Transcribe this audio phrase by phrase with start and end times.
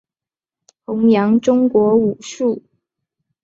[0.85, 2.63] 宏杨中国武术。